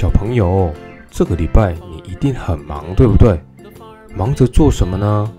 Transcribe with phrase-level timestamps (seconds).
[0.00, 0.72] 小朋友，
[1.10, 3.38] 这个礼拜你一定很忙，对不对？
[4.16, 5.30] 忙着做什么呢？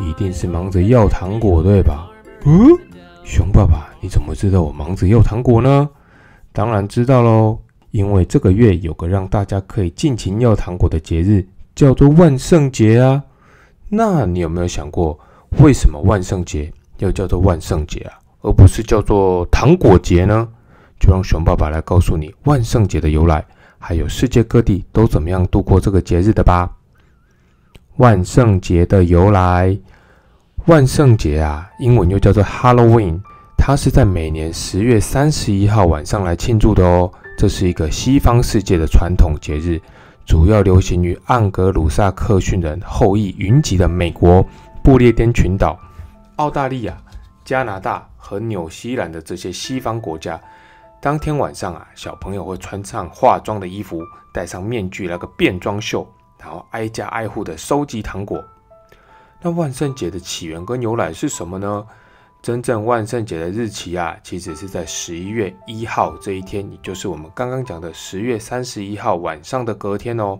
[0.00, 2.10] 一定是忙着要糖果，对吧？
[2.46, 2.56] 嗯，
[3.24, 5.86] 熊爸爸，你怎么知道我忙着要糖果呢？
[6.50, 7.58] 当然知道喽，
[7.90, 13.22] 因为这个月有个让大家可以尽情要糖果的节日，叫做万圣节啊。
[13.90, 15.18] 那你有没有想过，
[15.58, 20.48] 为什么万圣节要叫做万圣节啊，而不是叫做糖果节呢？
[20.98, 23.44] 就让熊爸爸来告诉你万圣节的由来。
[23.78, 26.70] 还有世界各地都怎么样度过这个节日的吧？
[27.96, 29.76] 万圣节的由来，
[30.66, 33.20] 万圣节啊，英文又叫做 Halloween，
[33.56, 37.10] 它是在每年十月三十一号晚上来庆祝的哦。
[37.38, 39.80] 这是一个西方世界的传统节日，
[40.24, 44.44] 主要流行于盎格鲁撒克逊人后裔云集的美国、
[44.82, 45.78] 不列颠群岛、
[46.36, 46.96] 澳大利亚、
[47.44, 50.40] 加拿大和纽西兰的这些西方国家。
[51.00, 56.06] 当天晚上啊，小朋友会穿上化妆的衣服，戴上面具，那个变装秀，
[56.38, 58.42] 然后挨家挨户的收集糖果。
[59.40, 61.86] 那万圣节的起源跟由来是什么呢？
[62.42, 70.38] 真正万圣节的日期啊，其实是在十一月一号这一天，也就是我们刚刚讲的十月三十一号晚上的隔天哦。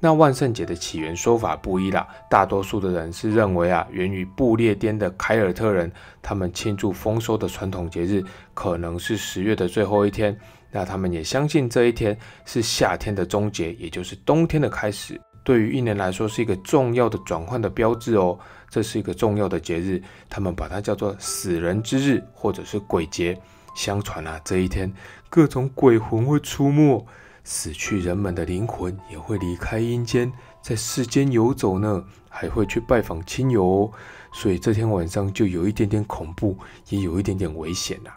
[0.00, 5.90] 那万圣节的起源说法不一啦，大多数的人是认为啊，源于不列颠的凯尔特人，
[6.22, 8.22] 他们庆祝丰收的传统节日
[8.54, 10.38] 可能是十月的最后一天。
[10.70, 15.20] 那他们也相信这一天是夏天的终结，也就是冬天的开始。
[15.42, 18.38] 对于一年来说是一个重要的转换的标志哦。
[18.68, 23.36] 这是一个重要的节日，他们把它叫做死人之日或者是鬼节。
[23.74, 24.92] 相传啊，这一天
[25.30, 27.04] 各种鬼魂会出没。
[27.50, 33.90] 死去人们的灵魂也会离开阴间，在世间游走呢，还会去拜访亲友哦。
[34.34, 36.54] 所以这天晚上就有一点点恐怖，
[36.90, 38.10] 也有一点点危险呐。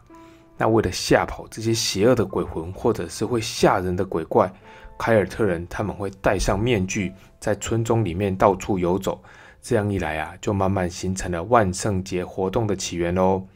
[0.57, 4.51] 那为了吓跑这些邪恶的鬼魂，或者是会吓人的鬼怪，
[4.97, 9.23] 凯尔特人他们会戴上面具，在村中里面到处游走。
[9.61, 13.47] 这样一来啊，就慢慢形成了万圣节活动的起源喽。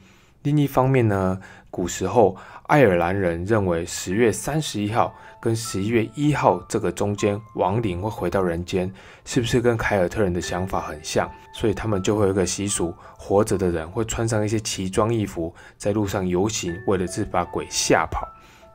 [0.43, 1.37] 另一方面呢，
[1.75, 2.33] 古时候
[2.67, 8.89] 爱尔兰人认为十月三十一号跟十一月一号这个中间亡灵会回到人间，
[9.25, 11.29] 是不是跟凯尔特人的想法很像？
[11.53, 18.25] 所以他们就会有一个习俗，活着的人会穿上一些奇装异服，在路上游行，为的是把鬼吓跑。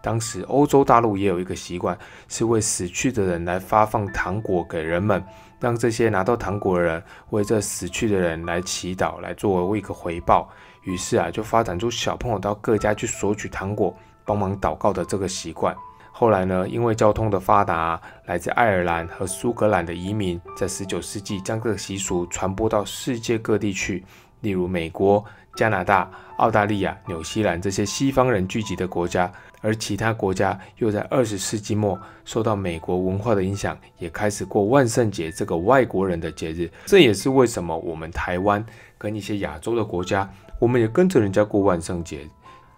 [0.03, 1.97] 当时欧洲大陆也有一个习惯，
[2.29, 5.25] 是为死去的人来发放糖果给人们，
[5.59, 10.51] 让这些拿到糖果的人为这死去的人来祈祷，来作为一个回报。
[10.83, 15.75] 于是啊，就发展出小朋友到各家去索取糖果、帮忙祷告的这个习惯。
[16.13, 24.05] 后来呢，因为交通的发达，来自爱尔兰和苏格兰的移民在19世纪将这个习俗传播到世界各地去，
[24.41, 25.25] 例如美国、
[25.55, 29.31] 加拿大、澳大利亚、纽西兰这些西方人聚集的国家。
[29.63, 36.71] 而其他国家又在20世纪末受到美国文化的影响，也开始过万圣节这个外国人的节日。
[36.87, 38.65] 这也是为什么我们台湾
[38.97, 40.27] 跟一些亚洲的国家。
[40.61, 42.29] 我们也跟着人家过万圣节。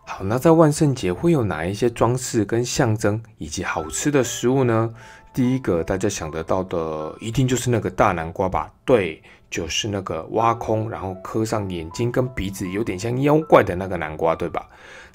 [0.05, 4.91] 好，那在万圣节会有哪一些装饰跟象征，以及好吃的食物呢？
[5.35, 8.73] 第一个大家想得到的，一定就是那个大南瓜吧？
[8.85, 14.69] 对，就是那个挖空，然后刻上眼睛跟鼻子，有点像妖怪的那个南瓜，对吧？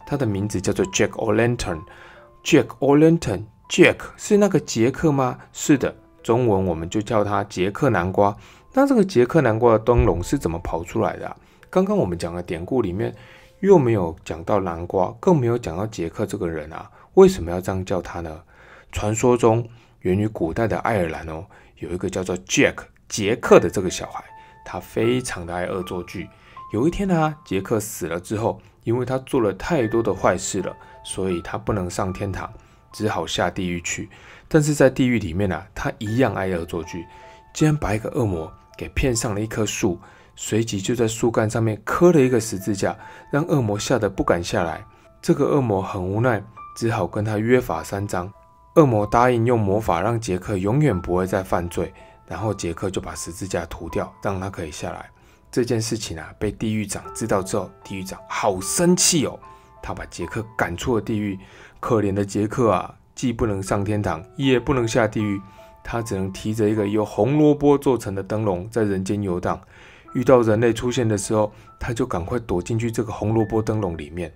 [0.06, 1.82] 它的名字叫做 Jack O' Lantern。
[2.44, 5.38] Jack O' Lantern，Jack 是那个杰克吗？
[5.54, 8.36] 是的，中文我们就叫它杰克南瓜。
[8.74, 11.36] 那这个杰克南瓜的灯笼是怎么跑出来的？
[11.70, 13.14] 刚刚我们讲的典故里面，
[13.60, 18.42] 又没有讲到南瓜，更没有讲到杰克这个人啊，为什么要这样叫他呢？
[18.92, 19.68] 传说中
[20.02, 21.46] 源于古代的爱尔兰哦，
[21.80, 22.76] 有一个叫做 Jack
[23.10, 24.24] 杰克的这个小孩，
[24.64, 26.30] 他非常的爱恶作剧。
[26.72, 32.52] 有一天呢，杰克死了之后，因为他做了太多的坏事了，所以他不能上天堂，
[32.94, 34.10] 只好下地狱去。
[34.48, 37.06] 但是在地狱里面呢，他一样爱恶作剧，
[37.54, 40.00] 竟然把一个恶魔给骗上了一棵树。
[40.40, 42.96] 随即就在树干上面刻了一个十字架，
[43.32, 44.86] 让恶魔吓得不敢下来。
[45.20, 46.42] 这个恶魔很无奈，
[46.76, 48.32] 只好跟他约法三章。
[48.76, 51.92] 恶魔答应用魔法让杰克永远不会再犯罪，
[52.28, 55.10] 然后杰克就把十字架涂掉，让他可以下来。
[55.52, 59.40] 这件事情啊，被地狱长知道之后，地狱长好生气哦，
[59.82, 61.38] 他把杰克赶出了地狱。
[61.80, 65.42] 可怜的杰克啊，既不能上天堂，也不能下地狱，
[65.84, 69.60] 他只能提着一个由红萝卜做成的灯笼，在人间游荡。
[70.14, 74.32] 遇到人类出现的时候，他就赶快躲进去这个红萝卜灯笼里面。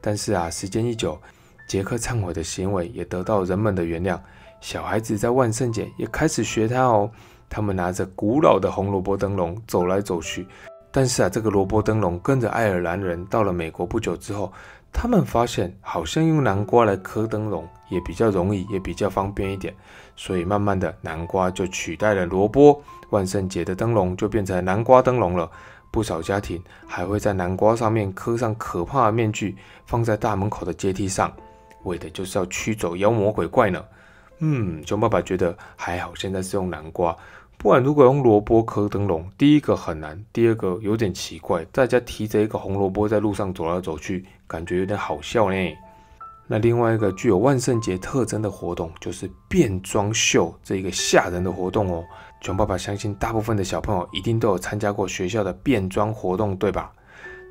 [0.00, 1.20] 但是啊，时间一久，
[1.68, 4.18] 杰克忏悔的行为也得到人们的原谅。
[4.60, 7.10] 小孩子在万圣节也开始学他哦。
[7.48, 10.46] 他们拿着古老的红萝卜灯笼走来走去。
[10.90, 14.52] 但是啊，这个萝卜灯笼跟着爱尔兰人到了美国不久之后，
[15.00, 19.72] 他们发现好像用南瓜来刻灯笼也比较容易，也比较方便一点，
[20.16, 25.48] 所以慢慢的南瓜就取代了萝卜，万圣节的灯笼就变成南瓜灯笼了。
[25.92, 29.56] 不少家庭还会在南瓜上面刻上可怕的面具，
[29.86, 31.32] 放在大门口的阶梯上，
[31.84, 33.80] 为的就是要驱走妖魔鬼怪呢。
[34.40, 37.16] 嗯，熊爸爸觉得还好，现在是用南瓜，
[37.60, 45.56] 不然如果用萝卜刻灯笼，第一个很难，第二个有点奇怪，大家提着一个红萝卜在路上走来走去，感觉有点好笑呢。
[46.46, 52.04] 那另外一个具有万圣节特征的活动，就是变装秀这一个吓人的活动哦。
[52.40, 56.92] 熊爸爸相信，大部分的小朋友一定都有参加过学校的变装活动，对吧？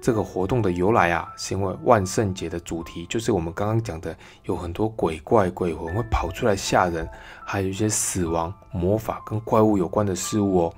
[0.01, 7.07] 这个活动的由来啊，是因为万圣节的主题就是我们刚刚讲的，有很多鬼怪鬼魂会跑出来吓人，
[7.43, 10.73] 还有一些死亡、魔法跟怪物有关的事物哦。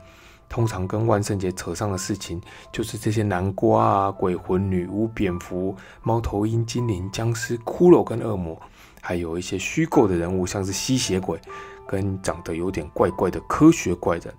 [0.47, 8.59] 通常跟万圣节扯上的事情，就是这些南瓜啊、鬼魂、女巫、蝙蝠、猫头鹰、精灵、僵尸、骷髅跟恶魔，
[8.99, 11.39] 还有一些虚构的人物，像是吸血鬼。
[11.87, 14.31] 跟长得有点怪怪的科学怪人，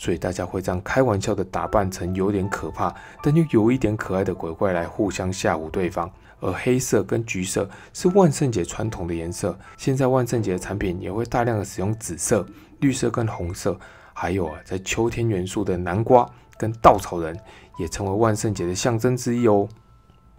[0.00, 2.90] 所以大家会这样开玩笑的打扮成有点可怕，
[3.22, 6.10] 但又有一点可爱的鬼怪来互相吓唬对方。
[6.40, 12.46] 而黑色跟橘色是万圣节传统的颜色，现在万圣节的产品也会大量的使用紫色、
[12.78, 13.78] 绿色跟红色，
[14.14, 16.26] 还有啊，在秋天元素的南瓜
[16.56, 17.38] 跟稻草人
[17.78, 19.68] 也成为万圣节的象征之一哦。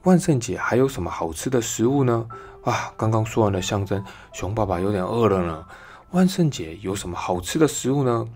[0.01, 2.25] 万圣节还有什么好吃的食物呢？
[2.63, 4.03] 啊，刚刚说完了象征，
[4.33, 5.63] 熊爸爸有点饿了呢。
[6.09, 8.27] 万圣节有什么好吃的食物呢？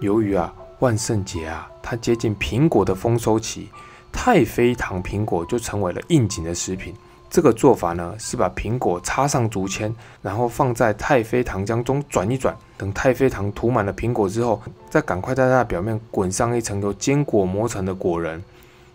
[0.00, 3.68] 由于啊，万圣节啊，它接近苹果的丰收期，
[4.12, 6.94] 太妃糖苹果就成为了应景的食品。
[7.30, 9.92] 这个做法呢，是把苹果插上竹签，
[10.22, 18.42] 然后放在太妃糖浆中转一转，等太妃糖涂满了苹果之后，再赶快在它的表面滚上一层由坚果磨成的果仁。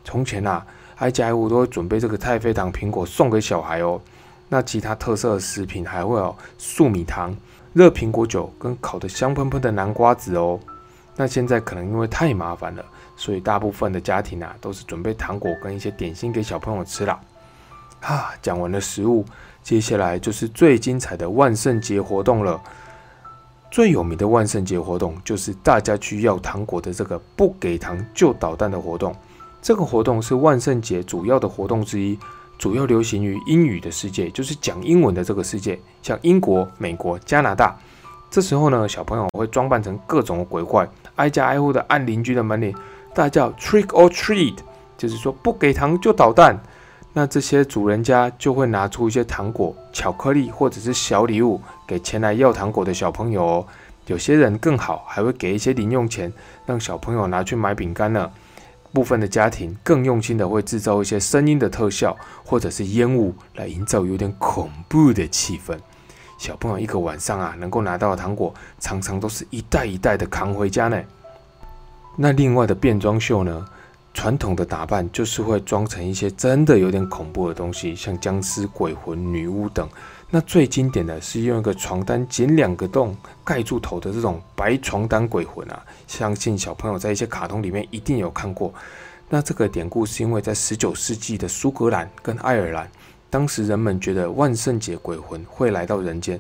[0.06, 0.66] 从前啊，
[0.98, 4.00] 挨家挨户都会准备这个太妃糖苹果送给小孩哦。
[4.48, 7.36] 那其他特色的食品还会有粟米糖。
[7.74, 10.60] 热苹果酒跟烤得香喷喷的南瓜子哦，
[11.20, 12.86] 那现在可能因为太麻烦了，
[13.18, 17.20] 所以大部分的家庭啊都是准备糖果跟一些点心给小朋友吃了。
[18.00, 19.26] 啊，讲完了食物，
[19.62, 22.58] 接下来就是最精彩的万圣节活动了。
[23.70, 29.14] 最有名的万圣节活动就是大家去要糖果的这个不给糖就捣蛋的活动。
[29.62, 32.18] 这个活动是万圣节主要的活动之一。
[32.58, 37.78] 主要流行于英语的世界，就是讲英文的这个世界，像英国、美国、加拿大。
[38.32, 42.76] 这时候呢，小朋友会装扮成各种鬼怪，挨家挨户的按邻居的门铃，
[43.14, 44.56] 大叫 “trick or treat”，
[44.98, 46.60] 就是说不给糖就捣蛋。
[47.12, 53.66] 那这些主人家就会拿出一些糖果、巧克力或者是小礼物给前来要糖果的小朋友哦。
[54.06, 56.32] 有些人更好，还会给一些零用钱，
[56.68, 58.30] 让小朋友拿去买饼干呢。
[58.94, 65.78] 部分的家庭更用心的会制造一些声音的特效，或者是烟雾，来营造有点恐怖的气氛。
[66.40, 71.00] 小朋友一个晚上啊，能够拿到的糖果，常常都是一袋一袋的扛回家呢。
[72.16, 73.66] 那另外的变装秀呢？
[74.12, 79.88] 传统的打扮就是会装成一些真的有点恐怖的东西，像僵尸、鬼魂、女巫等。
[80.32, 88.74] 那最经典的是用一个床单剪两个洞盖住头的这种白床单鬼魂啊，相信小朋友在一些卡通里面一定有看过。
[89.30, 92.90] 那这个典故是因为在十九世纪的苏格兰跟爱尔兰，
[93.30, 96.40] 当时人们觉得万圣节鬼魂会来到人间，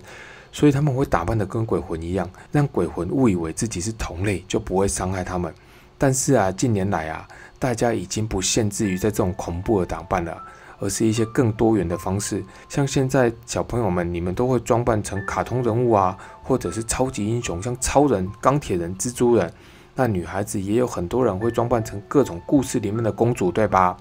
[0.51, 5.53] 所以他们会打扮的跟鬼魂一样，让鬼魂误以为自己是同类，就不会伤害他们。
[5.97, 7.27] 但是啊，近年来啊，
[7.57, 10.37] 大家已经不限制于在这种恐怖的打扮了。
[10.81, 19.51] 而是一些更多元的方式，像现在小朋友们，你们都会装扮成卡通人物啊，或者是超级英雄，像超人、钢铁人、蜘蛛人。
[19.93, 23.97] 那女孩子也有很多人会装扮成各种故事里面的公主，对吧？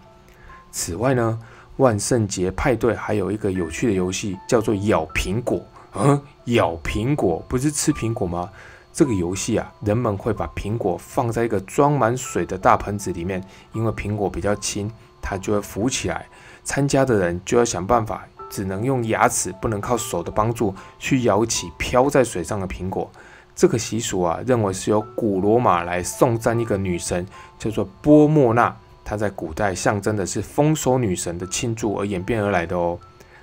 [0.71, 1.41] 此外呢，
[1.79, 5.61] 万圣节派对还有一个有趣的游戏，叫做咬苹果。
[5.95, 8.49] 嗯，咬苹果不是吃苹果吗？
[8.93, 13.43] 这个游戏啊，人们会把苹果放在一个装满水的大盆子里面，
[13.73, 14.91] 因为苹果比较轻，
[15.23, 16.27] 它就会浮起来。
[16.65, 23.09] 参加的人就要想办法，只能用牙齿，不能靠手的帮助去咬起飘在水上的苹果。
[23.55, 27.27] 这个习俗啊，认为是由古罗马来颂赞一个女神，
[27.59, 28.77] 叫做波莫娜。
[29.11, 32.99] 它在古代象征的是丰收女神的庆祝而演变而来的哦。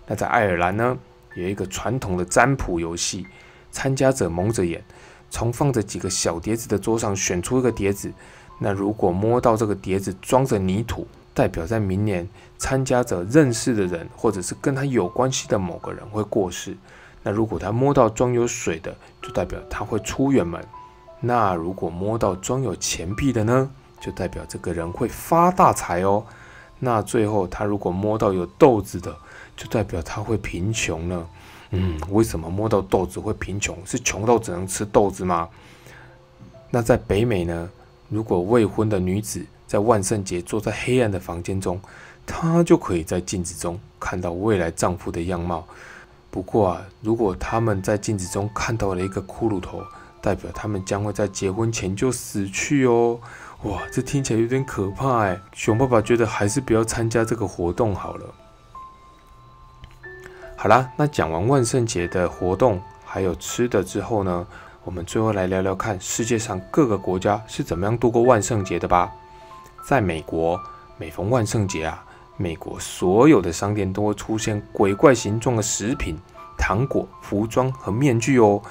[0.06, 0.96] 那在爱尔兰呢，
[1.34, 3.26] 有一个传统的占卜游戏，
[3.72, 4.84] 参加者蒙着眼，
[5.32, 8.14] 从放着几个小碟子的桌上选出一个碟子。
[8.60, 12.30] 那如果摸到这个碟子装着泥土，代表在明年
[12.60, 16.78] 参加者认识的人，或者是跟他有关系的某个人会过世。
[17.24, 20.64] 那如果他摸到装有水的，就代表他会出远门。
[21.22, 26.24] 那如果摸到装有钱币的呢，就代表这个人会发大财哦。
[26.80, 29.16] 那最后他如果摸到有豆子的，
[29.56, 31.28] 就代表他会贫穷呢？
[31.72, 33.78] 嗯，为什么摸到豆子会贫穷？
[33.86, 35.50] 是穷到只能吃豆子吗？
[36.70, 37.70] 那在北美呢？
[38.10, 41.80] 如果未婚的女子在万圣节坐在黑暗的房间中，
[42.25, 45.66] 她就可以在镜子中看到未来丈夫的样貌。
[46.30, 49.82] 不过啊，如果他们在镜子中看到了一个骷髅头，
[50.22, 53.20] 代表他们将会在结婚前就死去哦。
[53.64, 55.40] 哇，这听起来有点可怕哎。
[55.54, 58.34] 熊爸爸觉得还是不要参加这个活动好了。
[60.56, 64.46] 好啦，那讲完万圣节的活动还有吃的之后呢，
[64.84, 69.12] 我们最后来聊聊看世界上各个国家是怎么样度过万圣节的吧。
[69.88, 70.60] 在美国，
[70.98, 72.04] 每逢万圣节啊，
[72.38, 76.18] 美国所有的商店都会出现鬼怪形状的食品、
[76.58, 78.62] 糖果、服装和面具哦。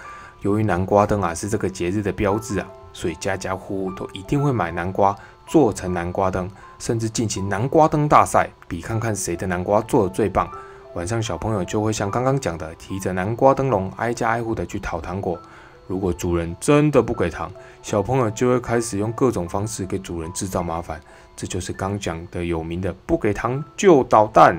[0.42, 5.14] 由于南瓜灯啊是这个节日的标志啊，所以家家户户都一定会买南瓜
[5.46, 10.48] 做成南瓜灯，甚至进行南瓜灯大赛，比看看谁的南瓜做的最棒。
[10.94, 15.38] 晚上，小朋友就会像刚刚讲的，提着南瓜灯笼，挨家挨户的去讨糖果。
[15.86, 17.50] 如果主人真的不给糖，
[17.82, 20.98] 小朋友就会开始用各种方式给主人制造麻烦。
[21.36, 24.56] 这就是刚讲的有名的“不给糖就捣蛋”。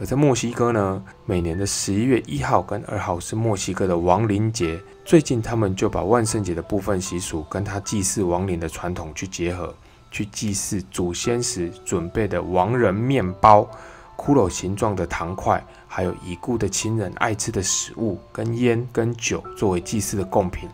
[0.00, 4.80] 而在墨西哥呢，每年的十一月一号跟二号是墨西哥的亡灵节。
[5.04, 9.74] 最近他们就把万圣节的部分习俗跟他祭祀亡灵的传统去结合，
[10.10, 13.68] 去祭祀祖先时准备的亡人面包。
[14.16, 20.68] 骷髅形状的糖块，还有已故的亲人爱吃的食物，跟烟跟酒作为祭祀的贡品。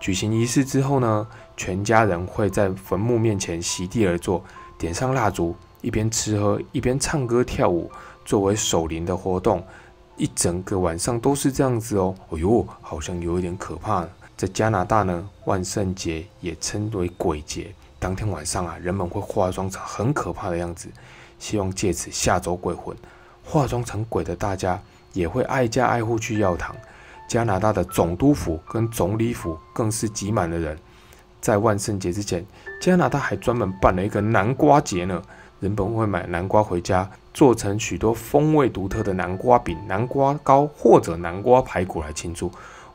[0.00, 4.42] 举行仪式之后呢，全家人会在坟墓面前席地而坐，
[4.78, 7.90] 点上蜡烛，一边吃喝一边唱歌跳舞，
[8.26, 9.64] 作为守灵的活动。
[10.18, 12.14] 一整个晚上都是这样子哦。
[12.30, 14.06] 哎呦，好像有一点可怕。
[14.36, 17.72] 在加拿大呢，万圣节也称为鬼节。
[17.98, 20.88] 当天晚上啊，人们会化妆成很可怕的样子。
[21.38, 22.96] 希望借此吓走鬼魂，
[23.44, 24.80] 化妆成鬼的大家
[25.12, 26.74] 也会挨家挨户去要糖。
[27.28, 30.78] 加拿大的总督府跟总理府更是挤满了人。
[31.42, 32.44] 在万圣节之前，
[32.80, 35.22] 加拿大还专门办了一个南瓜节呢。
[35.60, 42.50] 人们会买南瓜回家，做成许多风味独特的南瓜饼、南瓜糕或者南瓜排骨来庆祝。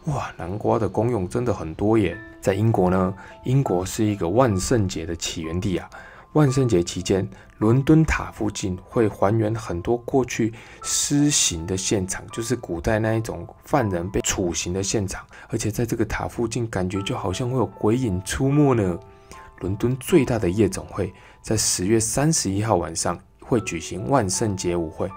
[0.06, 2.18] 哇，南瓜的功用真的很多耶！
[2.40, 3.14] 在英国呢，
[3.44, 5.90] 英国是一个万圣节的起源地啊。
[6.34, 15.26] 万圣节期间，伦敦塔附近会还原很多过去施行的现场，就是古代那一种犯人被处刑的现场。
[15.50, 18.98] 而且在这个塔附近，感觉就好像会有鬼影出没呢。
[19.60, 25.10] 伦敦最大的夜总会在十月三十一号晚上会举行万圣节舞会，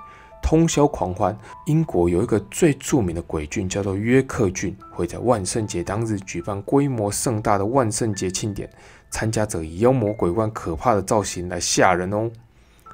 [0.42, 1.36] 通宵狂欢。
[1.66, 8.68] 英国有一个最著名的鬼郡叫做约克郡，会在万圣节当日举办规模盛大的万圣节庆典。
[9.10, 12.28] 参加者以妖魔鬼怪可怕的造型来吓人哦。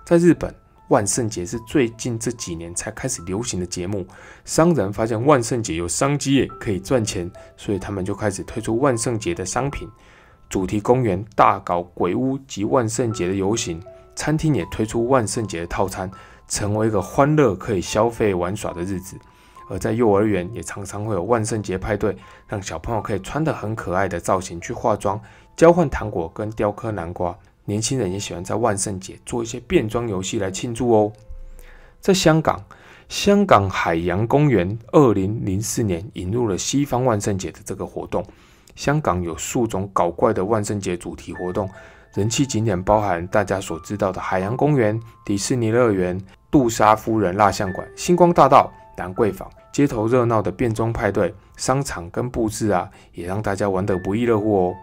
[0.04, 0.54] 在日本，
[0.88, 4.04] 万圣节是最近这几年才开始流行的节目。
[4.44, 9.88] 商人发现万圣节有商机，可以赚钱，所以他们就开始推出万圣节的商品。
[10.50, 13.80] 主题公园大搞鬼屋及万圣节的游行，
[14.16, 16.10] 餐厅也推出万圣节的套餐，
[16.48, 19.16] 成为一个欢乐可以消费玩耍的日子。
[19.68, 22.16] 而在幼儿园也常常会有万圣节派对，
[22.48, 25.18] 让小朋友可以穿得很可爱的造型去化妆。
[25.56, 31.12] 交换糖果跟雕刻南瓜，年轻人也喜欢在万圣节做一些变装游戏来庆祝哦。
[32.00, 32.60] 在香港，
[33.08, 38.24] 香港海洋公园二零零四年引入了西方万圣节的这个活动。
[38.80, 41.68] 香港有数种搞怪的万圣节主题活动，
[42.14, 46.18] 人气景点包含大家所知道的海洋公园、迪士尼乐园、
[46.50, 54.74] 杜莎夫人蜡像馆、星光大道、兰桂坊，街头热闹的变装派对，商场跟布置啊，也让大家玩得不亦乐乎哦。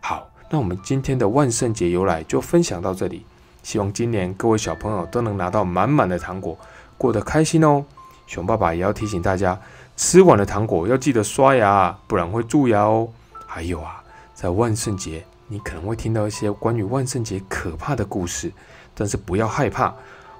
[0.00, 3.24] 好，那我们今天的万圣节由来就分享到这里。
[3.62, 6.58] 希望今年各位小朋友都能拿到满满的糖果，
[6.96, 7.84] 过得开心哦。
[8.26, 9.56] 熊爸爸也要提醒大家，
[9.96, 13.08] 吃完了糖果要记得刷牙，不然会蛀牙哦。
[13.50, 18.52] 还有啊，在万圣节你可能会听到一些关于万圣节可怕的故事，
[18.94, 19.92] 但是不要害怕，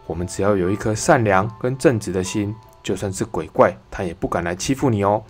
[0.06, 5.22] 我们只要有一颗善良跟正直的心，就算是鬼怪，他也不敢来欺负你哦。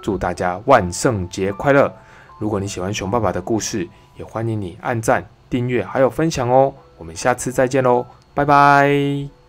[0.00, 1.92] 祝大家万圣节快乐！
[2.38, 6.72] 如果你喜欢熊爸爸的故事，也欢迎你按赞、订阅还有分享哦。
[6.96, 9.43] 我们下次再见喽，拜拜。